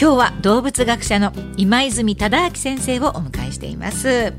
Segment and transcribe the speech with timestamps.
[0.00, 4.32] 今日は動物学者の今泉忠明先生をお迎えしています。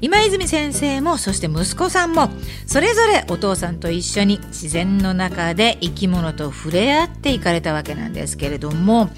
[0.00, 2.30] 今泉先生もそして息子さんも
[2.64, 9.10] それぞれお父さんと一緒に自然の中で生き物と触れ合っていかれたわけなんですけれども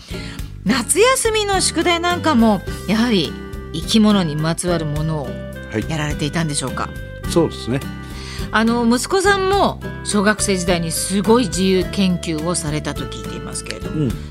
[0.64, 3.31] 夏休みの宿題なんかもやはり
[3.72, 5.29] 生き物にまつわるものを
[5.88, 6.88] やられていたんでしょうか、は
[7.29, 7.79] い、そうですね。
[8.51, 13.40] あの息子さんも小学生時代にすごい自由研究をされたと聞いてい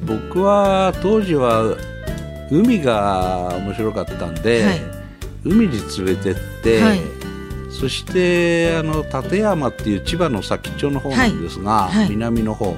[0.05, 1.75] 僕は当時は
[2.52, 4.82] 海が面白かったんで、はい、
[5.46, 7.00] 海に連れてって、はい、
[7.69, 12.75] そしてあの立山っていう千葉の先っちょの方なんですが、はい、南の方、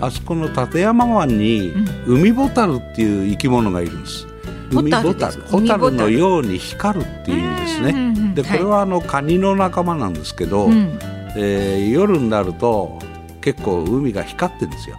[0.00, 1.72] あそこの立山湾に
[2.06, 4.26] 海ボタルっていう生き物がいるんです。
[4.70, 8.34] 海ボタルホタルのように光るっていう意味ですね。
[8.34, 10.98] でこれはあのカニの仲間なんですけど、うん、
[11.36, 12.98] えー、夜になると
[13.40, 14.98] 結構海が光ってるんですよ。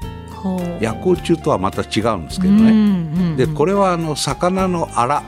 [0.80, 3.36] 夜光虫とはまた違うんですけどね。
[3.36, 5.24] でこれはあの魚のアラ、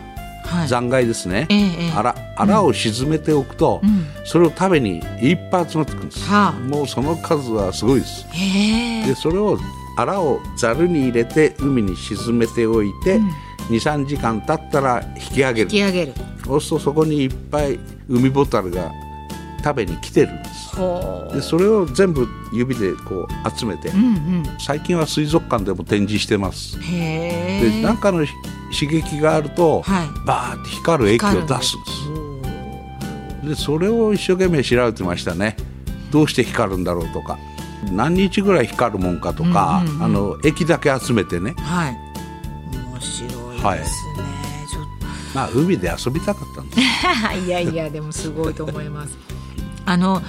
[0.45, 2.15] はい、残骸ですね、えアラ。
[2.35, 6.29] アラを沈めておくと、うん、それを食べにいっぱい集まってくるんです、
[6.67, 8.25] もうその数はすごいです。
[9.05, 9.57] でそれを
[9.97, 13.29] アラをざるに入れて海に沈めておいて、うん。
[13.69, 15.61] 23時間経ったら引き上げる。
[15.63, 16.13] 引き上げる。
[16.43, 18.91] そうするとそこにいっぱい海ボタルが
[19.59, 20.75] 食べに来てるんです。
[21.33, 24.07] でそれを全部指でこう集めて、うんう
[24.41, 26.79] ん、最近は水族館でも展示してます。
[26.79, 28.25] で何かの
[28.71, 31.83] 刺激があると、はい、バーって光る液を出すん
[33.43, 33.47] です。
[33.49, 35.55] でそれを一生懸命調べてましたね。
[36.11, 37.37] どうして光るんだろうとか。
[37.91, 41.97] 何日ぐらい光るもんかとか、うんうんうん、あの液だけ集めてね、はい、
[42.73, 43.79] 面白いはい、
[45.33, 46.81] まあ海で遊びたかったんです。
[47.45, 49.17] いやいやでもすごいと思います
[49.89, 50.21] あの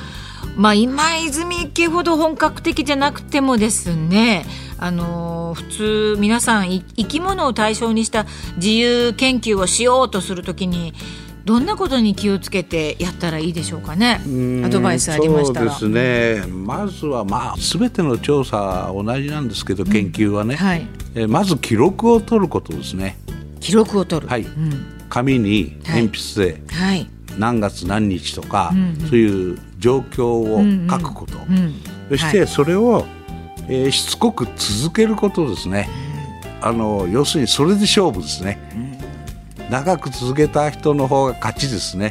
[0.57, 4.45] まあ今泉家ほど本格的じゃなくてもですね
[4.79, 10.95] あの普通皆さん生き物を対象にした自由研究をしようとするときに
[11.45, 14.21] どんなことに気をつけてやったらいいでしょうかね？
[14.65, 15.71] アドバイスありましたら。
[15.73, 16.53] そうですね。
[16.53, 23.19] まずはまあすべての調査同じなんですけど、研究はね、はい、えまず記録を取ることですね。
[23.59, 24.29] 記録を取る。
[24.29, 24.43] はい。
[24.43, 28.73] うん、紙に鉛筆で、はい、何月何日とか、
[29.09, 31.39] そういう状況を書くこと。
[31.49, 31.57] うん。
[31.57, 31.75] うん、
[32.11, 33.07] そしてそれを、
[33.69, 35.89] えー、しつこく続けることですね。
[36.63, 38.59] あの要するにそれで勝負ですね。
[39.71, 42.11] 長く続けた人の方が勝ちですね。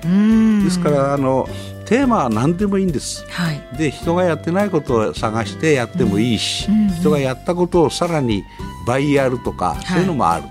[0.63, 1.47] ですからあの
[1.85, 3.25] テーマは何でもいいんです。
[3.29, 8.43] はい、で人がやってないことを探してやってもいいし、うんうん、人がやったことをさらに
[8.87, 10.43] 倍やるとか、はい、そういうのもある。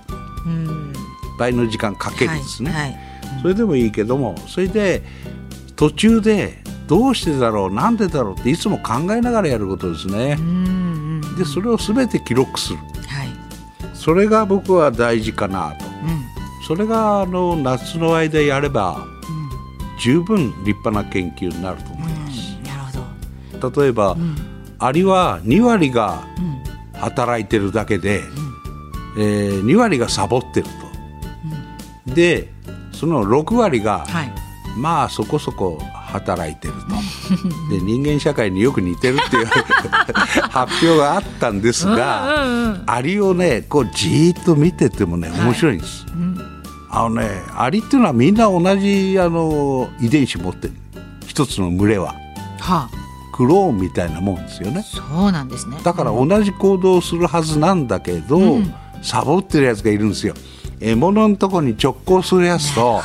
[1.39, 2.83] 倍の時間かけるですね、はい。
[2.83, 2.99] はい、
[3.43, 5.03] それでもいいけどもそれで
[5.77, 10.37] 途中でどうしてだろうなんでだろうっていつも考えながらやることですね。
[11.37, 13.29] でそれを全て記録する、はい、
[13.95, 15.89] それが僕は大事かなと。
[16.69, 19.07] それがあの夏の間やれば、
[19.99, 22.59] 十分立派な研究になると思います。
[22.63, 22.83] なる
[23.61, 23.83] ほど。
[23.83, 24.19] 例えば、
[24.79, 26.27] アリは2割が
[26.93, 28.21] 働いてるだけで、
[29.17, 30.67] えー、2割がサボってる
[32.07, 32.53] と、で
[32.99, 34.33] その6割が、はい、
[34.77, 36.81] まあそこそこ働いてると。
[37.71, 46.05] で人間社会によく似てるっていう発表があったんですが、うんうんうん、アリをねこうじーっと見ててもね面白いんです。
[46.07, 46.39] はいうん。
[46.91, 50.75] あのねアリっていうのはみんな同じあの遺伝子持ってる。
[51.27, 52.15] 一つの群れは。
[52.59, 52.91] はあ。
[53.33, 54.83] クローンみたいなもんですよね。
[54.83, 55.77] そうなんですね。
[55.85, 60.35] だから同じ行動をするはずなんだけど、うん、サボってるやつがいるんですよ
[60.81, 63.01] 獲物のとこに直行するやつと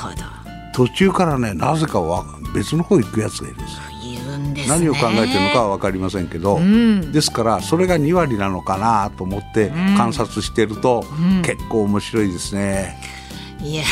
[0.74, 3.94] 途中からねなぜかは別の方行くやつがいるんです。
[4.54, 12.98] ね、何を考えてるのかは分かりませんけど、うん、ですからそれが2割なのかなと思って観察してると、うん、結構面白いですね。
[13.62, 13.84] いや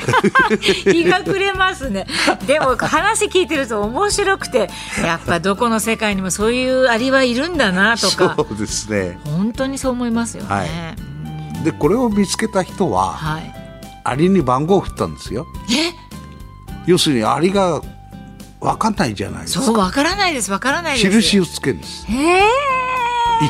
[0.60, 2.06] 日が暮れますね。
[2.46, 4.70] でも話聞いてると面白くて
[5.02, 8.34] やっぱどこの世界にもそういうアリはいるんだなとか。
[8.48, 9.18] そうですね。
[9.24, 10.68] 本当にそう思いますよね、はい、
[11.64, 13.54] でこれを見つけた人は、はい、
[14.04, 15.46] アリに番号を振ったんですよ。
[15.70, 15.92] え？
[16.86, 17.82] 要するにアリが
[18.60, 19.64] 分かんないじゃないですか。
[19.64, 21.10] そう分からないです分からないです。
[21.10, 22.06] 印をつけるんです。
[22.06, 22.42] へえ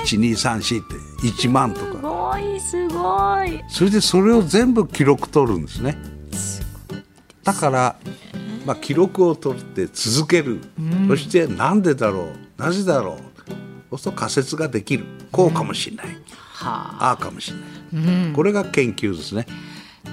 [0.05, 0.95] 1234って
[1.27, 1.87] 1万とか。
[1.87, 3.65] すごいすごい。
[3.69, 5.97] それでそれを全部記録取るんですね。
[7.43, 7.97] だから、
[8.67, 12.29] まあ、記録を取って続ける、うん、そしてなんでだろ
[12.59, 13.17] うなぜだろう。
[13.91, 15.05] そうすると仮説ができる。
[15.33, 16.23] こうかもしれない、うん、
[16.63, 17.17] あ。
[17.17, 19.47] あかもしれない、うん、これが研究ですね。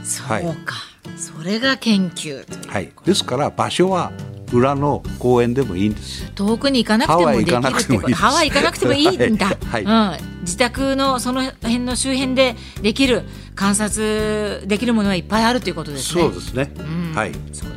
[0.04, 4.12] そうか、はい、それが研究はい、ですから場所は
[4.54, 6.32] 裏の公園でもいいんです。
[6.32, 9.86] 遠くに行かなくてもできるってハワイ行かなくてもいいんだ、 はい。
[9.86, 13.24] はい、うん、自宅のその辺の周辺でできる
[13.56, 16.22] 観察できるものはいっぱいあるということですね。
[16.22, 17.32] そうですね、うん、はい。
[17.52, 17.77] そう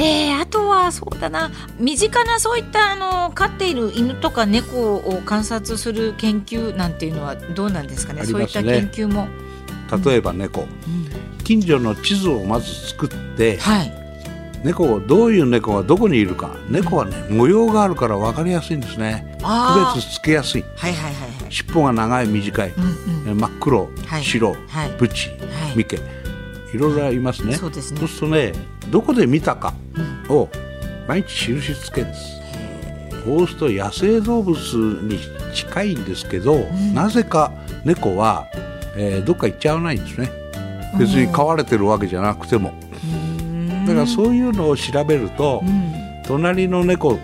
[0.00, 1.50] えー、あとはそうだな。
[1.78, 9.26] 身近なそういったあの飼っている犬とか猫を観察する研究なんていうのはどうなんですかね、ね、そういった研究も。
[10.04, 13.92] 例えば猫、うん、近所の地図をまず作って、はい、
[14.62, 16.56] 猫どういう猫がどこにいるか。
[16.68, 19.36] 猫はね模様があるから分かりやすいんですね。
[19.40, 25.98] 区別つけやすい,、はいはいはいはい、尻尾が長い短い、うんうん、真っ黒、はい、白、はい、プチ、はい、ミケ
[26.74, 27.54] いろいろいますね。
[27.54, 28.00] そうですね。
[28.00, 28.52] そうするとね
[28.90, 29.74] どこで見たか
[30.28, 30.48] を
[31.06, 32.38] 毎日印つけるんです、
[33.24, 34.56] そうすると野生動物
[35.02, 35.18] に
[35.54, 37.52] 近いんですけど、うん、なぜか
[37.84, 38.46] 猫は、
[38.96, 40.30] えー、どっか行っちゃわないんですね。
[40.98, 42.72] 別に飼われてるわけじゃなくても。
[43.86, 45.92] だからそういうのを調べると、うん、
[46.26, 47.18] 隣の猫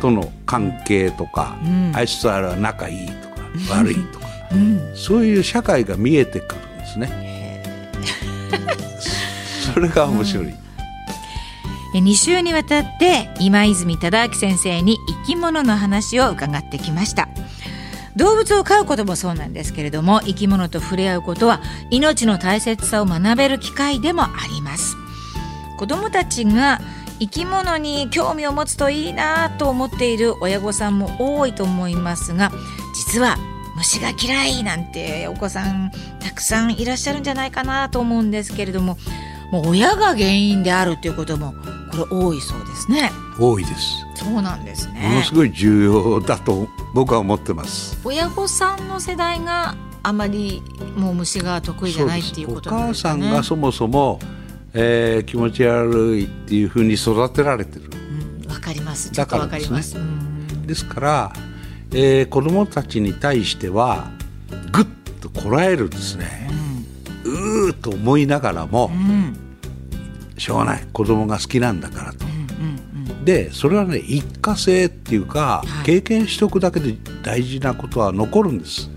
[0.00, 7.23] との関係とか、うん、あいつとあれは仲いいとか、悪いとか、うん、そういう社会が見えてくるんですね。
[9.74, 10.54] それが面白い。
[11.94, 17.28] 2週にわたって今泉忠明先生に生き物の話を伺ってきました。
[18.16, 21.60] 動物を飼うこともそうなんですけれども生き物と触れ合うことは
[21.90, 24.96] 命の大切さを学べる機会でもあります。
[25.76, 26.80] 子どもたちが
[27.18, 32.52] 生き物に興味を持つといいなと思っている親御さんも多いと思いますが
[32.94, 33.36] 実は
[33.76, 38.96] 虫が嫌いなんてお子さんたくさんいらっしゃるんじゃないかなと思うんですけれども
[39.54, 41.54] もう親が原因であるということも
[41.92, 43.12] これ多いそうですね。
[43.38, 44.04] 多いです。
[44.16, 45.08] そうなんですね。
[45.08, 47.96] ものすごい重要だと僕は思ってます。
[48.02, 50.60] 親御さんの世代があまり
[50.96, 52.76] もう虫が得意じゃないっていうことね。
[52.76, 54.18] お母さんがそもそも
[54.76, 57.82] えー、気持ち悪いっていうふうに育てられてる。
[58.48, 59.12] わ、うん、かります。
[59.12, 60.00] だからですね。
[60.66, 61.32] ですから、
[61.92, 64.10] えー、子供たちに対しては
[64.72, 64.86] ぐっ
[65.20, 66.50] とこらえるんですね、
[67.24, 69.43] うん、うーと思いながらも、うん、
[70.36, 70.86] しょうがない。
[70.92, 78.90] 子供が好きなんだからと、うんうんうん、でそれはね一過性っていうか、はい、経験しておくだけで大事なことは残るんです、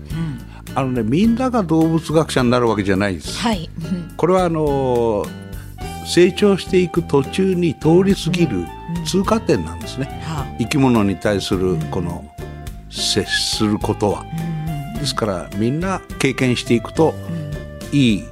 [0.74, 3.68] あのねみんなが動物学者になるわけじゃないです、はい、
[4.16, 5.48] これはあのー
[6.08, 8.64] 成長していく途中に通り過ぎる
[9.04, 10.08] 通過点なんですね、
[10.58, 12.24] 生き物に対するこの
[12.90, 14.24] 接することは。
[14.98, 17.14] ですからみんな経験していくと、
[17.92, 18.24] いい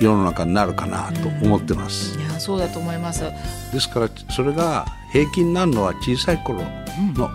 [0.00, 2.18] 世の中になるかなと思ってます。
[2.44, 3.24] そうだと思います。
[3.72, 6.60] ですからそれが平均になるのは小さい頃
[7.14, 7.30] の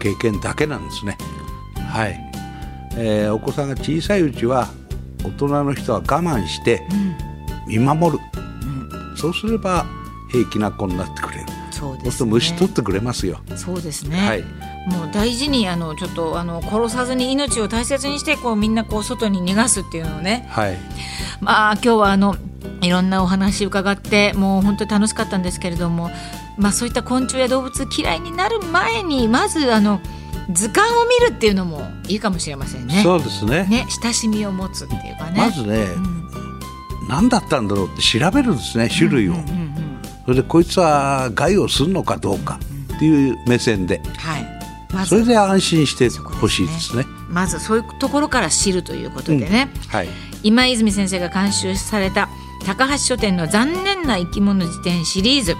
[0.00, 1.18] 経験だけなんですね。
[1.90, 2.18] はい、
[2.96, 4.68] えー、お子さんが小さいうちは
[5.22, 6.82] 大人の人は我慢して
[7.66, 8.18] 見守る、
[9.16, 9.84] そうすれば
[10.32, 11.46] 平気な子になってくれる。
[11.70, 13.40] そうです、ね、虫取ってくれますよ。
[13.54, 14.42] そうですね、はい、
[14.90, 20.76] もう大事にあのちょっとあの殺さずに命を大切にしてこうみんなこう外に逃がすっていうのをね、はい、
[21.40, 22.36] まあ今日はあの
[22.80, 26.10] いろんなお話伺ってもう本当に楽しかったんですけれども、
[26.56, 30.00] まあ、そういった昆虫や動物嫌いになる前にまずあの
[30.50, 33.02] 図鑑を見るっていうのもいいかもしれませんね。
[33.02, 33.64] そうですね。
[33.64, 35.36] ね、親しみを持つっていうかね。
[35.36, 36.28] まずね、うん、
[37.08, 42.58] 何だったんだろうって調べるんですね種類を、うんうんうん、それでこいつは害をするのかどうか
[42.94, 44.58] っていう目線で、はい。
[44.92, 50.08] ま、それで安心してほしいですね、ね、まずそういうところから知るということでね、うん、はい、
[50.42, 52.30] 今泉先生が監修された
[52.66, 55.56] 高橋書店の「残念な生き物辞典」シリーズ。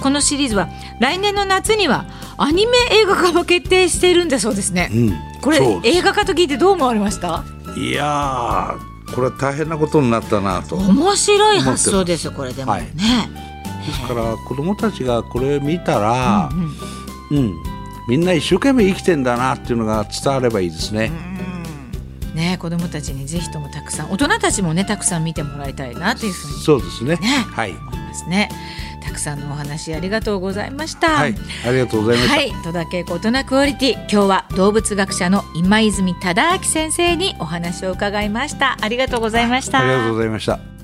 [0.00, 0.68] このシリーズは
[1.00, 2.04] 来年の夏には
[2.36, 7.42] アニメ映画化も決定しているんだそうですね、うん、これ映画化と聞いてどう思われました？
[7.76, 8.76] いや
[9.12, 10.76] これは大変なことになったなと。
[10.76, 12.76] 面白い発想ですこれでも。
[12.76, 17.44] ね、はい、ですから子供たちがこれ見たら、うん、うん。
[17.46, 17.54] うん、
[18.08, 21.10] みんな一生懸命生きてんだなっていうのが伝わればいいですね。
[22.34, 28.50] ね、子どもたちにぜひともたくさん大人たちもねたくさん見てもらいたいなというふうに、そうですね、ね、はい、思いますね。
[29.02, 31.08] たくさんのお話ありがとうございました。
[31.08, 31.34] はい、
[31.66, 32.36] ありがとうございました。
[32.36, 38.76] はい、戸田恵子大人クオリティ、今日は動物学者の今泉忠明先生にお話を伺いました。
[38.80, 39.80] ありがとうございました。
[39.80, 40.77] ありがとうございました。